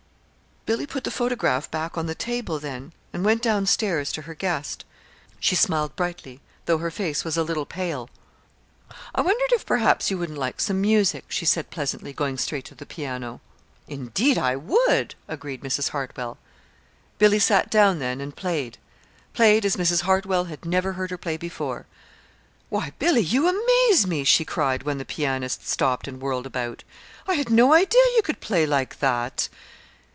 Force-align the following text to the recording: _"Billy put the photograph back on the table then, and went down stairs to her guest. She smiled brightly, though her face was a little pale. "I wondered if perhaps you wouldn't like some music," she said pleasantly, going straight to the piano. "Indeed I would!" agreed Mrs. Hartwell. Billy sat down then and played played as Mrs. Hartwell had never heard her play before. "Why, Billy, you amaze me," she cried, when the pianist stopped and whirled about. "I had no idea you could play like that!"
_"Billy 0.73 0.85
put 0.85 1.03
the 1.03 1.11
photograph 1.11 1.69
back 1.71 1.97
on 1.97 2.05
the 2.05 2.13
table 2.13 2.59
then, 2.59 2.93
and 3.11 3.25
went 3.25 3.41
down 3.41 3.65
stairs 3.65 4.11
to 4.11 4.21
her 4.21 4.35
guest. 4.35 4.85
She 5.39 5.55
smiled 5.55 5.95
brightly, 5.95 6.39
though 6.67 6.77
her 6.77 6.91
face 6.91 7.25
was 7.25 7.35
a 7.35 7.43
little 7.43 7.65
pale. 7.65 8.11
"I 9.15 9.21
wondered 9.21 9.51
if 9.53 9.65
perhaps 9.65 10.09
you 10.11 10.19
wouldn't 10.19 10.37
like 10.37 10.61
some 10.61 10.79
music," 10.79 11.25
she 11.29 11.45
said 11.45 11.71
pleasantly, 11.71 12.13
going 12.13 12.37
straight 12.37 12.63
to 12.65 12.75
the 12.75 12.85
piano. 12.85 13.41
"Indeed 13.87 14.37
I 14.37 14.55
would!" 14.55 15.15
agreed 15.27 15.61
Mrs. 15.63 15.89
Hartwell. 15.89 16.37
Billy 17.17 17.39
sat 17.39 17.71
down 17.71 17.97
then 17.97 18.21
and 18.21 18.33
played 18.35 18.77
played 19.33 19.65
as 19.65 19.77
Mrs. 19.77 20.01
Hartwell 20.01 20.43
had 20.45 20.63
never 20.63 20.93
heard 20.93 21.09
her 21.09 21.17
play 21.17 21.37
before. 21.37 21.87
"Why, 22.69 22.93
Billy, 22.99 23.21
you 23.23 23.47
amaze 23.49 24.05
me," 24.07 24.23
she 24.23 24.45
cried, 24.45 24.83
when 24.83 24.99
the 24.99 25.05
pianist 25.05 25.67
stopped 25.67 26.07
and 26.07 26.21
whirled 26.21 26.45
about. 26.45 26.83
"I 27.27 27.33
had 27.33 27.49
no 27.49 27.73
idea 27.73 28.03
you 28.15 28.21
could 28.21 28.39
play 28.39 28.67
like 28.67 28.99
that!" 28.99 29.49